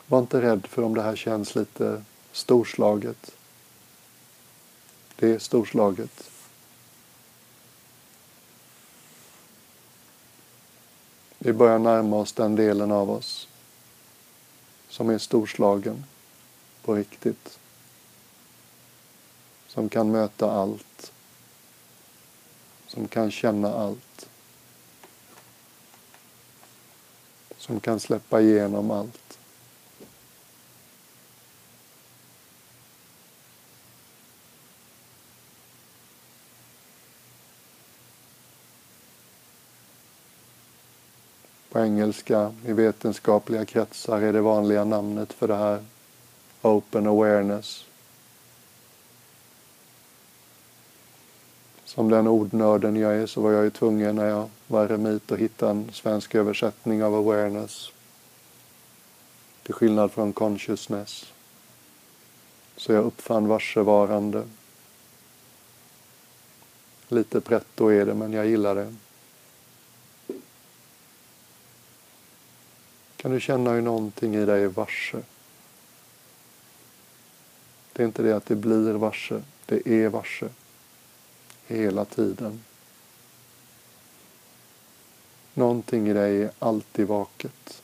Var 0.06 0.18
inte 0.18 0.42
rädd 0.42 0.66
för 0.66 0.82
om 0.82 0.94
det 0.94 1.02
här 1.02 1.16
känns 1.16 1.54
lite 1.54 2.04
storslaget. 2.32 3.34
Det 5.16 5.34
är 5.34 5.38
storslaget. 5.38 6.30
Vi 11.38 11.52
börjar 11.52 11.78
närma 11.78 12.16
oss 12.16 12.32
den 12.32 12.56
delen 12.56 12.92
av 12.92 13.10
oss 13.10 13.48
som 14.88 15.10
är 15.10 15.18
storslagen 15.18 16.04
på 16.82 16.94
riktigt. 16.94 17.58
Som 19.66 19.88
kan 19.88 20.10
möta 20.10 20.50
allt 20.50 21.12
som 22.88 23.08
kan 23.08 23.30
känna 23.30 23.74
allt. 23.74 24.28
Som 27.56 27.80
kan 27.80 28.00
släppa 28.00 28.40
igenom 28.40 28.90
allt. 28.90 29.38
På 41.70 41.78
engelska, 41.78 42.54
i 42.66 42.72
vetenskapliga 42.72 43.64
kretsar, 43.64 44.20
är 44.22 44.32
det 44.32 44.40
vanliga 44.40 44.84
namnet 44.84 45.32
för 45.32 45.48
det 45.48 45.56
här 45.56 45.84
Open 46.62 47.06
awareness. 47.06 47.87
Som 51.88 52.10
den 52.10 52.26
ordnörden 52.26 52.96
jag 52.96 53.16
är 53.16 53.26
så 53.26 53.40
var 53.40 53.52
jag 53.52 53.64
ju 53.64 53.70
tvungen 53.70 54.16
när 54.16 54.26
jag 54.26 54.48
var 54.66 54.84
eremit 54.84 55.32
att 55.32 55.38
hitta 55.38 55.70
en 55.70 55.92
svensk 55.92 56.34
översättning 56.34 57.04
av 57.04 57.14
awareness. 57.14 57.92
Till 59.62 59.74
skillnad 59.74 60.12
från 60.12 60.32
consciousness. 60.32 61.32
Så 62.76 62.92
jag 62.92 63.04
uppfann 63.04 63.48
varsevarande. 63.48 64.44
Lite 67.08 67.40
pretto 67.40 67.88
är 67.88 68.06
det, 68.06 68.14
men 68.14 68.32
jag 68.32 68.46
gillar 68.46 68.74
det. 68.74 68.94
Kan 73.16 73.30
du 73.30 73.40
känna 73.40 73.70
hur 73.70 73.82
någonting 73.82 74.34
i 74.34 74.44
dig 74.44 74.62
är 74.62 74.68
varse? 74.68 75.18
Det 77.92 78.02
är 78.02 78.06
inte 78.06 78.22
det 78.22 78.36
att 78.36 78.46
det 78.46 78.56
blir 78.56 78.92
varse, 78.92 79.42
det 79.66 79.86
är 79.86 80.08
varse. 80.08 80.48
Hela 81.68 82.04
tiden. 82.04 82.64
Någonting 85.54 86.08
i 86.08 86.12
dig 86.12 86.42
är 86.42 86.50
alltid 86.58 87.06
vaket. 87.06 87.82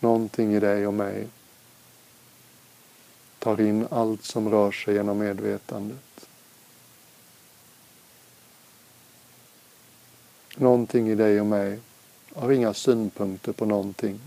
Någonting 0.00 0.54
i 0.54 0.60
dig 0.60 0.86
och 0.86 0.94
mig 0.94 1.28
tar 3.38 3.60
in 3.60 3.86
allt 3.90 4.24
som 4.24 4.50
rör 4.50 4.70
sig 4.70 4.94
genom 4.94 5.18
medvetandet. 5.18 6.28
Någonting 10.56 11.08
i 11.08 11.14
dig 11.14 11.40
och 11.40 11.46
mig 11.46 11.80
har 12.34 12.52
inga 12.52 12.74
synpunkter 12.74 13.52
på 13.52 13.66
någonting. 13.66 14.20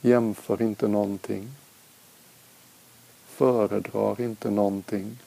Jämför 0.00 0.62
inte 0.62 0.88
någonting. 0.88 1.50
Föredrar 3.40 4.20
inte 4.20 4.50
någonting. 4.50 5.18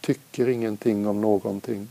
Tycker 0.00 0.48
ingenting 0.48 1.06
om 1.06 1.20
någonting. 1.20 1.88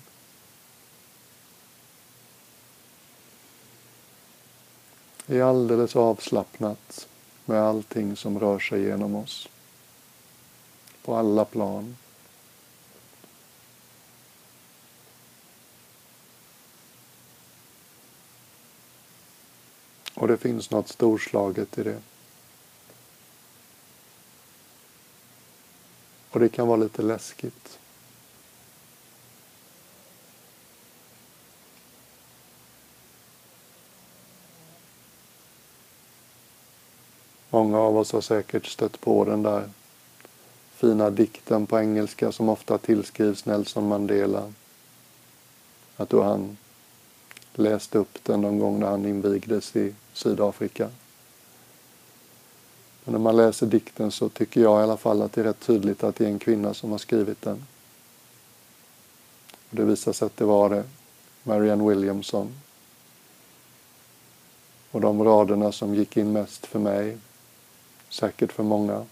Är 5.28 5.42
alldeles 5.42 5.96
avslappnat 5.96 7.08
med 7.46 7.62
allting 7.62 8.16
som 8.16 8.40
rör 8.40 8.60
sig 8.60 8.82
genom 8.82 9.16
oss. 9.16 9.50
På 11.06 11.16
alla 11.16 11.46
plan. 11.46 11.98
Och 20.14 20.28
det 20.28 20.38
finns 20.38 20.72
något 20.72 20.88
storslaget 20.88 21.78
i 21.78 21.84
det. 21.84 22.02
Och 26.36 26.42
det 26.42 26.50
kan 26.50 26.68
vara 26.68 26.78
lite 26.78 27.02
läskigt. 27.02 27.80
Många 37.50 37.80
av 37.80 37.98
oss 37.98 38.12
har 38.12 38.22
säkert 38.22 38.66
stött 38.66 39.02
på 39.02 39.26
den 39.26 39.44
där 39.44 39.70
fina 40.74 41.10
dikten 41.10 41.66
på 41.66 41.80
engelska 41.80 42.32
som 42.32 42.50
ofta 42.50 42.78
tillskrivs 42.78 43.46
Nelson 43.46 43.88
Mandela. 43.88 44.54
Att 45.98 46.10
då 46.10 46.24
han 46.24 46.58
läste 47.54 47.98
upp 47.98 48.24
den 48.24 48.42
någon 48.42 48.60
gång 48.60 48.80
när 48.80 48.88
han 48.88 49.06
invigdes 49.06 49.76
i 49.76 49.96
Sydafrika. 50.14 50.90
Men 53.06 53.12
när 53.12 53.20
man 53.20 53.38
läser 53.38 53.68
dikten 53.68 54.12
så 54.12 54.30
tycker 54.30 54.62
jag 54.62 54.80
i 54.80 54.84
alla 54.84 54.98
fall 54.98 55.22
att 55.22 55.34
det 55.34 55.42
är 55.42 55.46
rätt 55.46 55.60
tydligt 55.60 56.04
att 56.04 56.16
det 56.16 56.26
är 56.26 56.30
en 56.30 56.40
kvinna 56.40 56.74
som 56.74 56.92
har 56.92 56.98
skrivit 56.98 57.42
den. 57.42 57.66
Och 59.70 59.76
det 59.76 59.84
visar 59.84 60.14
sig 60.14 60.26
att 60.26 60.38
det 60.38 60.46
var 60.46 60.70
det, 60.70 60.84
Marianne 61.44 61.90
Williamson. 61.90 62.54
Och 64.92 65.02
de 65.02 65.24
raderna 65.24 65.72
som 65.72 65.96
gick 65.96 66.18
in 66.18 66.32
mest 66.32 66.66
för 66.66 66.80
mig, 66.80 67.18
säkert 68.10 68.52
för 68.52 68.64
många, 68.64 69.06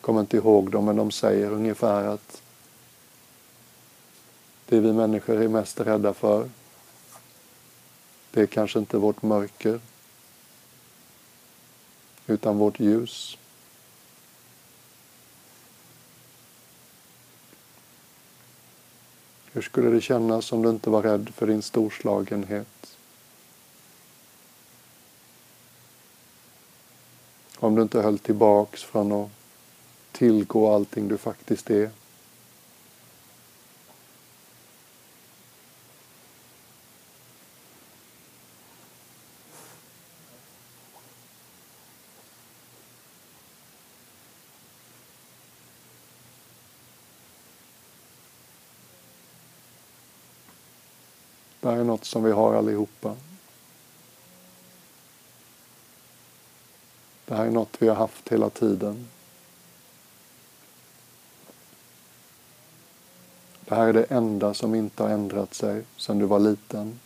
kommer 0.00 0.20
inte 0.20 0.36
ihåg 0.36 0.70
dem, 0.70 0.84
men 0.84 0.96
de 0.96 1.10
säger 1.10 1.50
ungefär 1.50 2.04
att 2.04 2.42
det 4.66 4.80
vi 4.80 4.92
människor 4.92 5.42
är 5.42 5.48
mest 5.48 5.80
rädda 5.80 6.14
för, 6.14 6.48
det 8.30 8.40
är 8.40 8.46
kanske 8.46 8.78
inte 8.78 8.98
vårt 8.98 9.22
mörker, 9.22 9.80
utan 12.28 12.58
vårt 12.58 12.80
ljus. 12.80 13.38
Hur 19.52 19.62
skulle 19.62 19.90
det 19.90 20.00
kännas 20.00 20.52
om 20.52 20.62
du 20.62 20.70
inte 20.70 20.90
var 20.90 21.02
rädd 21.02 21.30
för 21.34 21.46
din 21.46 21.62
storslagenhet? 21.62 22.96
Om 27.56 27.74
du 27.74 27.82
inte 27.82 28.02
höll 28.02 28.18
tillbaks 28.18 28.82
från 28.82 29.12
att 29.12 29.30
tillgå 30.12 30.74
allting 30.74 31.08
du 31.08 31.18
faktiskt 31.18 31.70
är. 31.70 31.90
Något 51.98 52.04
som 52.04 52.24
vi 52.24 52.32
har 52.32 52.54
allihopa. 52.54 53.16
Det 57.24 57.34
här 57.34 57.46
är 57.46 57.50
något 57.50 57.76
vi 57.78 57.88
har 57.88 57.94
haft 57.94 58.28
hela 58.28 58.50
tiden. 58.50 59.08
Det 63.64 63.74
här 63.74 63.88
är 63.88 63.92
det 63.92 64.04
enda 64.04 64.54
som 64.54 64.74
inte 64.74 65.02
har 65.02 65.10
ändrat 65.10 65.54
sig 65.54 65.84
sedan 65.96 66.18
du 66.18 66.26
var 66.26 66.38
liten. 66.38 67.00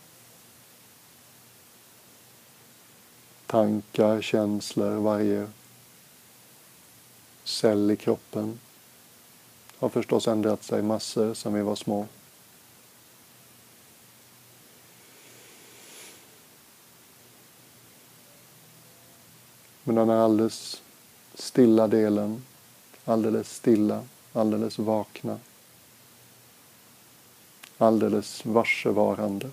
Tankar, 3.47 4.21
känslor, 4.21 4.95
varje 4.95 5.47
cell 7.43 7.91
i 7.91 7.95
kroppen 7.95 8.59
har 9.79 9.89
förstås 9.89 10.27
ändrat 10.27 10.63
sig 10.63 10.81
massor 10.81 11.33
sedan 11.33 11.53
vi 11.53 11.61
var 11.61 11.75
små. 11.75 12.07
Men 19.93 20.07
den 20.07 20.17
är 20.17 20.21
alldeles 20.21 20.81
stilla 21.33 21.87
delen, 21.87 22.43
alldeles 23.05 23.55
stilla, 23.55 24.03
alldeles 24.33 24.79
vakna, 24.79 25.39
alldeles 27.77 28.45
varsevarande. 28.45 29.49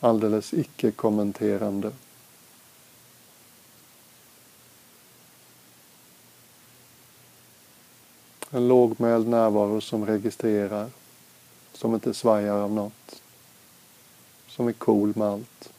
Alldeles 0.00 0.54
icke-kommenterande. 0.54 1.92
En 8.50 8.68
lågmäld 8.68 9.28
närvaro 9.28 9.80
som 9.80 10.06
registrerar, 10.06 10.90
som 11.72 11.94
inte 11.94 12.14
svajar 12.14 12.54
av 12.54 12.72
något 12.72 13.22
som 14.60 14.68
är 14.68 14.72
cool 14.72 15.12
med 15.16 15.28
allt. 15.28 15.72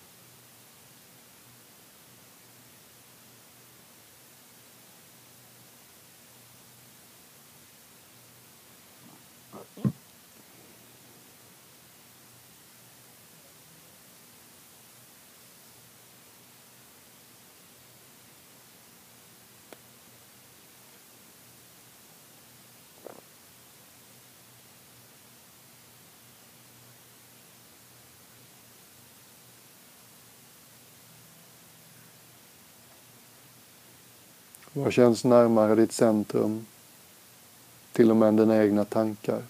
Vad 34.73 34.93
känns 34.93 35.23
närmare 35.23 35.75
ditt 35.75 35.91
centrum? 35.91 36.65
till 37.91 38.11
och 38.11 38.17
med 38.17 38.33
dina 38.33 38.63
egna 38.63 38.85
tankar. 38.85 39.43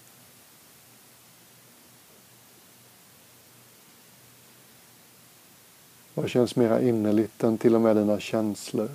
Vad 6.14 6.30
känns 6.30 6.56
mera 6.56 6.80
innerligt 6.80 7.44
än 7.44 7.58
till 7.58 7.74
och 7.74 7.80
med 7.80 7.96
dina 7.96 8.20
känslor? 8.20 8.90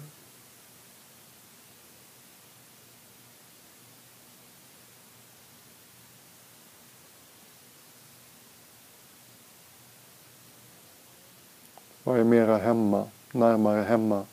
Vad 12.03 12.19
är 12.19 12.23
mera 12.23 12.57
hemma, 12.57 13.05
närmare 13.31 13.81
hemma? 13.81 14.25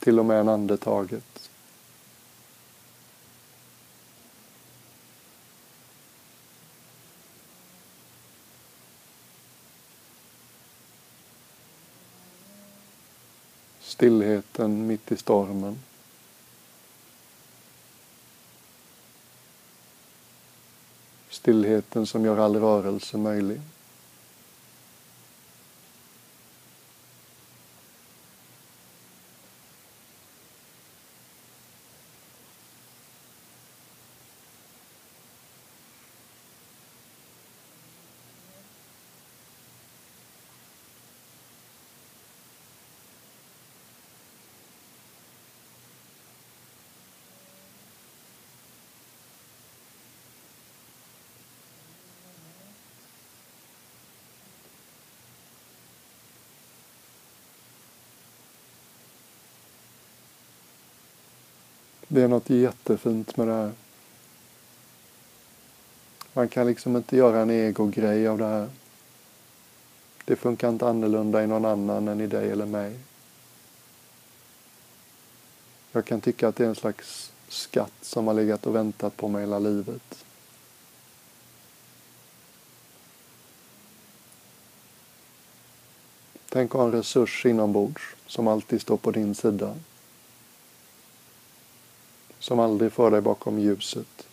Till 0.00 0.18
och 0.18 0.24
med 0.24 0.40
en 0.40 0.48
andetaget. 0.48 1.50
Stillheten 13.80 14.86
mitt 14.86 15.12
i 15.12 15.16
stormen. 15.16 15.78
Stillheten 21.30 22.06
som 22.06 22.24
gör 22.24 22.38
all 22.38 22.56
rörelse 22.56 23.16
möjlig. 23.16 23.60
Det 62.18 62.24
är 62.24 62.28
något 62.28 62.50
jättefint 62.50 63.36
med 63.36 63.48
det 63.48 63.54
här. 63.54 63.72
Man 66.32 66.48
kan 66.48 66.66
liksom 66.66 66.96
inte 66.96 67.16
göra 67.16 67.40
en 67.40 67.50
egogrej 67.50 68.28
av 68.28 68.38
det 68.38 68.44
här. 68.44 68.68
Det 70.24 70.36
funkar 70.36 70.68
inte 70.68 70.86
annorlunda 70.86 71.44
i 71.44 71.46
någon 71.46 71.64
annan 71.64 72.08
än 72.08 72.20
i 72.20 72.26
dig 72.26 72.50
eller 72.50 72.66
mig. 72.66 72.98
Jag 75.92 76.04
kan 76.04 76.20
tycka 76.20 76.48
att 76.48 76.56
det 76.56 76.64
är 76.64 76.68
en 76.68 76.74
slags 76.74 77.32
skatt 77.48 77.92
som 78.02 78.26
har 78.26 78.34
legat 78.34 78.66
och 78.66 78.74
väntat 78.74 79.16
på 79.16 79.28
mig 79.28 79.42
hela 79.42 79.58
livet. 79.58 80.24
Tänk 86.48 86.70
att 86.70 86.78
ha 86.78 86.84
en 86.84 86.92
resurs 86.92 87.46
inombords 87.46 88.02
som 88.26 88.48
alltid 88.48 88.80
står 88.80 88.96
på 88.96 89.10
din 89.10 89.34
sida 89.34 89.76
som 92.38 92.60
aldrig 92.60 92.92
för 92.92 93.10
dig 93.10 93.20
bakom 93.20 93.58
ljuset. 93.58 94.26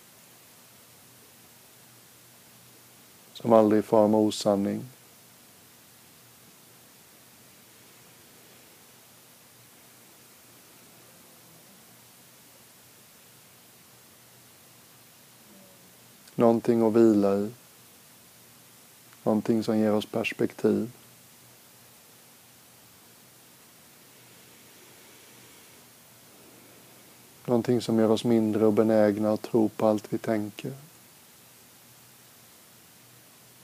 Som 3.34 3.54
aldrig 3.54 3.86
far 3.86 4.08
med 4.08 4.20
osanning. 4.20 4.86
Någonting 16.36 16.88
att 16.88 16.94
vila 16.94 17.36
i. 17.36 17.52
Någonting 19.24 19.64
som 19.64 19.78
ger 19.78 19.92
oss 19.92 20.06
perspektiv. 20.06 20.92
Någonting 27.46 27.82
som 27.82 28.00
gör 28.00 28.12
oss 28.12 28.24
mindre 28.24 28.66
och 28.66 28.74
benägna 28.74 29.32
att 29.32 29.42
tro 29.42 29.70
på 29.70 29.88
allt 29.88 30.14
vi 30.14 30.18
tänker. 30.18 30.74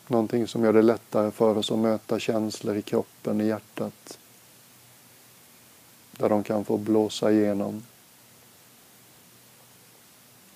Någonting 0.08 0.48
som 0.48 0.64
gör 0.64 0.74
det 0.74 0.82
lättare 0.82 1.32
för 1.32 1.58
oss 1.58 1.72
att 1.72 1.80
möta 1.80 2.20
känslor 2.20 2.78
i 2.78 2.82
kroppen, 2.82 3.42
i 3.42 3.48
hjärtat. 3.48 4.18
Där 6.12 6.30
de 6.30 6.44
kan 6.44 6.66
få 6.66 6.78
blåsa 6.78 7.32
igenom. 7.32 7.84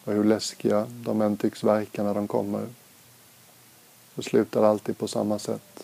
Och 0.03 0.13
hur 0.13 0.23
läskiga 0.23 0.87
de 0.89 1.21
än 1.21 1.37
tycks 1.37 1.63
verka 1.63 2.03
när 2.03 2.13
de 2.13 2.27
kommer. 2.27 2.67
Så 4.15 4.21
slutar 4.21 4.61
det 4.61 4.67
alltid 4.67 4.97
på 4.97 5.07
samma 5.07 5.39
sätt. 5.39 5.74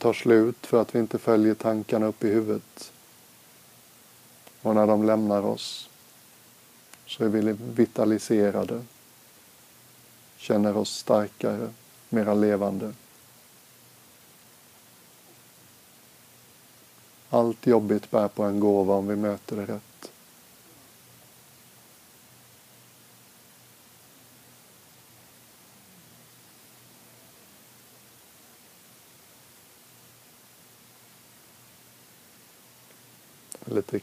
Tar 0.00 0.12
slut 0.12 0.66
för 0.66 0.80
att 0.82 0.94
vi 0.94 0.98
inte 0.98 1.18
följer 1.18 1.54
tankarna 1.54 2.06
upp 2.06 2.24
i 2.24 2.28
huvudet. 2.28 2.92
Och 4.62 4.74
när 4.74 4.86
de 4.86 5.04
lämnar 5.04 5.42
oss 5.42 5.90
så 7.06 7.24
är 7.24 7.28
vi 7.28 7.52
vitaliserade, 7.52 8.82
känner 10.36 10.76
oss 10.76 10.96
starkare, 10.96 11.70
mera 12.08 12.34
levande. 12.34 12.92
Allt 17.30 17.66
jobbigt 17.66 18.10
bär 18.10 18.28
på 18.28 18.42
en 18.42 18.60
gåva 18.60 18.94
om 18.94 19.08
vi 19.08 19.16
möter 19.16 19.56
det 19.56 19.66
rätt. 19.66 20.09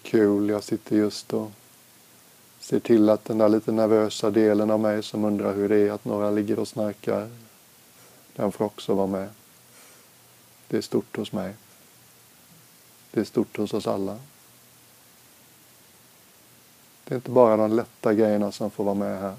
Kul. 0.08 0.50
Jag 0.50 0.64
sitter 0.64 0.96
just 0.96 1.34
och 1.34 1.52
ser 2.60 2.80
till 2.80 3.10
att 3.10 3.26
den 3.26 3.38
där 3.38 3.50
lite 3.50 3.72
nervösa 3.72 4.30
delen 4.30 4.72
av 4.72 4.80
mig 4.80 5.04
som 5.04 5.26
undrar 5.26 5.54
hur 5.54 5.70
det 5.70 5.78
är 5.78 5.92
att 5.92 6.06
några 6.06 6.32
ligger 6.32 6.60
och 6.60 6.68
snarkar, 6.68 7.30
den 8.36 8.52
får 8.52 8.66
också 8.66 8.94
vara 8.94 9.08
med. 9.08 9.30
Det 10.68 10.78
är 10.78 10.82
stort 10.82 11.18
hos 11.18 11.32
mig. 11.32 11.56
Det 13.12 13.20
är 13.20 13.24
stort 13.24 13.58
hos 13.58 13.74
oss 13.74 13.88
alla. 13.88 14.18
Det 17.04 17.14
är 17.14 17.16
inte 17.16 17.32
bara 17.32 17.58
de 17.58 17.76
lätta 17.76 18.14
grejerna 18.14 18.52
som 18.52 18.72
får 18.72 18.84
vara 18.84 18.96
med 18.96 19.22
här. 19.22 19.36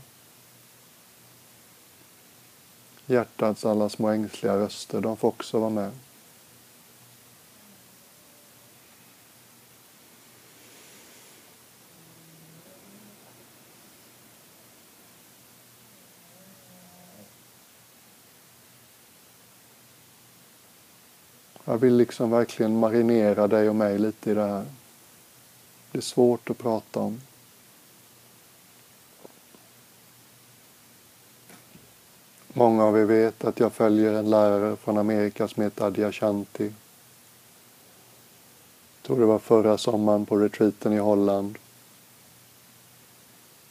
Hjärtats 3.06 3.64
alla 3.64 3.88
små 3.88 4.08
ängsliga 4.08 4.56
röster, 4.56 5.00
de 5.00 5.16
får 5.16 5.28
också 5.28 5.58
vara 5.58 5.70
med. 5.70 5.90
Jag 21.78 21.82
vill 21.82 21.96
liksom 21.96 22.30
verkligen 22.30 22.78
marinera 22.78 23.46
dig 23.46 23.68
och 23.68 23.76
mig 23.76 23.98
lite 23.98 24.30
i 24.30 24.34
det 24.34 24.44
här. 24.44 24.64
Det 25.92 25.98
är 25.98 26.02
svårt 26.02 26.50
att 26.50 26.58
prata 26.58 27.00
om. 27.00 27.20
Många 32.48 32.84
av 32.84 32.98
er 32.98 33.04
vet 33.04 33.44
att 33.44 33.60
jag 33.60 33.72
följer 33.72 34.12
en 34.12 34.30
lärare 34.30 34.76
från 34.76 34.98
Amerika 34.98 35.48
som 35.48 35.62
heter 35.62 35.84
Adyashanti. 35.84 36.64
Jag 36.64 36.72
tror 39.02 39.20
det 39.20 39.26
var 39.26 39.38
förra 39.38 39.78
sommaren 39.78 40.26
på 40.26 40.36
retreaten 40.36 40.92
i 40.92 40.98
Holland. 40.98 41.58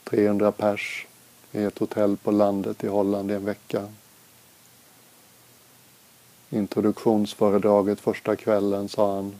300 0.04 0.52
pers 0.52 1.06
i 1.52 1.62
ett 1.62 1.78
hotell 1.78 2.16
på 2.16 2.30
landet 2.30 2.84
i 2.84 2.88
Holland 2.88 3.30
i 3.30 3.34
en 3.34 3.44
vecka 3.44 3.88
introduktionsföredraget 6.50 8.00
första 8.00 8.36
kvällen 8.36 8.88
sa 8.88 9.14
han 9.14 9.36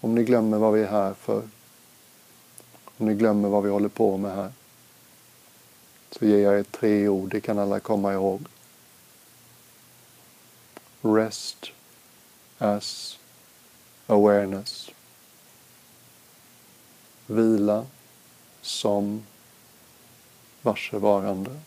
Om 0.00 0.14
ni 0.14 0.24
glömmer 0.24 0.58
vad 0.58 0.72
vi 0.72 0.82
är 0.82 0.88
här 0.88 1.14
för, 1.14 1.42
om 2.96 3.06
ni 3.06 3.14
glömmer 3.14 3.48
vad 3.48 3.62
vi 3.62 3.70
håller 3.70 3.88
på 3.88 4.16
med 4.16 4.34
här, 4.34 4.52
så 6.10 6.26
ger 6.26 6.38
jag 6.38 6.58
er 6.58 6.62
tre 6.62 7.08
ord, 7.08 7.30
det 7.30 7.40
kan 7.40 7.58
alla 7.58 7.80
komma 7.80 8.12
ihåg. 8.12 8.40
Rest 11.02 11.66
as 12.58 13.18
awareness. 14.06 14.90
Vila 17.26 17.86
som 18.60 19.22
varsevarande. 20.62 21.60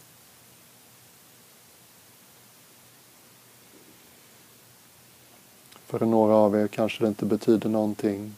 För 5.94 6.06
några 6.06 6.34
av 6.34 6.56
er 6.56 6.68
kanske 6.68 7.04
det 7.04 7.08
inte 7.08 7.26
betyder 7.26 7.70
någonting. 7.70 8.36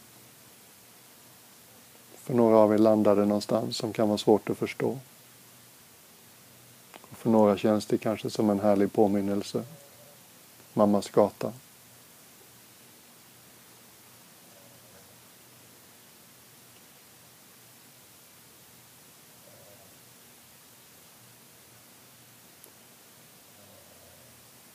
För 2.14 2.34
några 2.34 2.56
av 2.56 2.74
er 2.74 2.78
landar 2.78 3.16
det 3.16 3.24
någonstans 3.24 3.76
som 3.76 3.92
kan 3.92 4.08
vara 4.08 4.18
svårt 4.18 4.50
att 4.50 4.58
förstå. 4.58 4.98
Och 7.10 7.16
för 7.16 7.30
några 7.30 7.56
känns 7.56 7.86
det 7.86 7.98
kanske 7.98 8.30
som 8.30 8.50
en 8.50 8.60
härlig 8.60 8.92
påminnelse. 8.92 9.64
Mammas 10.72 11.10
gata. 11.10 11.52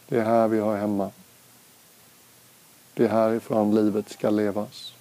Det 0.08 0.20
är 0.20 0.24
här 0.24 0.48
vi 0.48 0.60
har 0.60 0.78
hemma. 0.78 1.12
Det 3.12 3.16
är 3.16 3.30
härifrån 3.30 3.76
livet 3.76 4.10
ska 4.10 4.30
levas. 4.30 4.94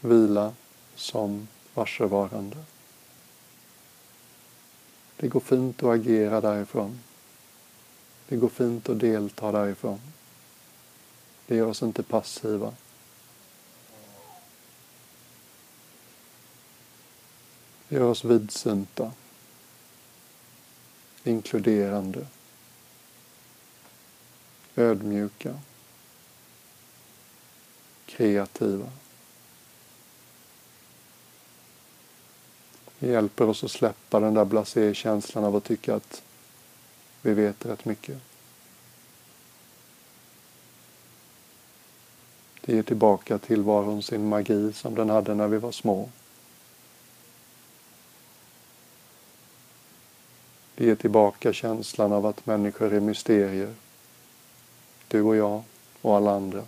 Vila 0.00 0.54
som 0.94 1.48
varsevarande. 1.74 2.56
Det 5.16 5.28
går 5.28 5.40
fint 5.40 5.82
att 5.82 5.88
agera 5.88 6.40
därifrån. 6.40 7.00
Det 8.28 8.36
går 8.36 8.48
fint 8.48 8.88
att 8.88 9.00
delta 9.00 9.52
därifrån. 9.52 10.00
Det 11.46 11.56
gör 11.56 11.66
oss 11.66 11.82
inte 11.82 12.02
passiva. 12.02 12.74
Det 17.88 17.96
gör 17.96 18.04
oss 18.04 18.24
vidsynta 18.24 19.12
inkluderande, 21.24 22.26
ödmjuka, 24.76 25.54
kreativa. 28.06 28.90
Det 32.98 33.06
hjälper 33.06 33.48
oss 33.48 33.64
att 33.64 33.70
släppa 33.70 34.20
den 34.20 34.34
där 34.34 34.44
blasé-känslan 34.44 35.44
av 35.44 35.56
att 35.56 35.64
tycka 35.64 35.94
att 35.94 36.22
vi 37.22 37.34
vet 37.34 37.66
rätt 37.66 37.84
mycket. 37.84 38.18
Det 42.60 42.74
ger 42.74 42.82
tillbaka 42.82 43.38
tillvaron 43.38 44.02
sin 44.02 44.28
magi 44.28 44.72
som 44.72 44.94
den 44.94 45.10
hade 45.10 45.34
när 45.34 45.48
vi 45.48 45.58
var 45.58 45.72
små. 45.72 46.08
Det 50.74 50.84
ger 50.84 50.94
tillbaka 50.94 51.52
känslan 51.52 52.12
av 52.12 52.26
att 52.26 52.46
människor 52.46 52.92
är 52.92 53.00
mysterier. 53.00 53.74
Du 55.14 55.22
och 55.22 55.36
jag 55.36 55.62
och 56.02 56.16
alla 56.16 56.30
andra. 56.30 56.64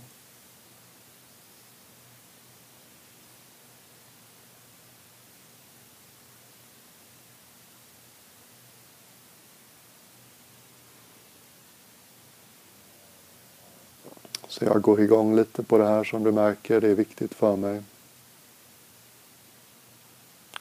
Så 14.48 14.64
jag 14.64 14.82
går 14.82 15.00
igång 15.00 15.36
lite 15.36 15.62
på 15.62 15.78
det 15.78 15.86
här 15.86 16.04
som 16.04 16.24
du 16.24 16.32
märker, 16.32 16.80
det 16.80 16.88
är 16.88 16.94
viktigt 16.94 17.34
för 17.34 17.56
mig. 17.56 17.82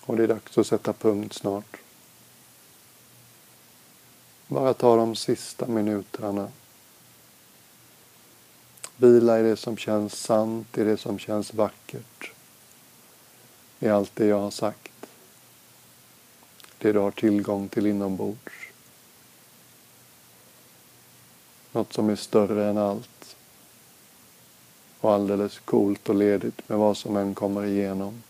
Och 0.01 0.17
det 0.17 0.23
är 0.23 0.27
dags 0.27 0.57
att 0.57 0.67
sätta 0.67 0.93
punkt 0.93 1.33
snart. 1.33 1.77
Bara 4.47 4.73
ta 4.73 4.95
de 4.95 5.15
sista 5.15 5.67
minuterna. 5.67 6.51
Vila 8.97 9.39
i 9.39 9.43
det 9.43 9.57
som 9.57 9.77
känns 9.77 10.13
sant, 10.13 10.77
i 10.77 10.83
det 10.83 10.97
som 10.97 11.19
känns 11.19 11.53
vackert. 11.53 12.31
I 13.79 13.87
allt 13.87 14.11
det 14.15 14.25
jag 14.25 14.39
har 14.39 14.51
sagt. 14.51 14.91
Det 16.77 16.91
du 16.91 16.99
har 16.99 17.11
tillgång 17.11 17.69
till 17.69 17.85
inombords. 17.85 18.53
Något 21.71 21.93
som 21.93 22.09
är 22.09 22.15
större 22.15 22.69
än 22.69 22.77
allt. 22.77 23.35
Och 24.99 25.13
alldeles 25.13 25.59
coolt 25.59 26.09
och 26.09 26.15
ledigt 26.15 26.69
med 26.69 26.77
vad 26.77 26.97
som 26.97 27.17
än 27.17 27.35
kommer 27.35 27.65
igenom. 27.65 28.23